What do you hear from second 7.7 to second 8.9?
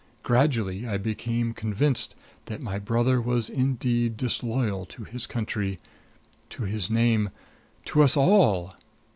to us all.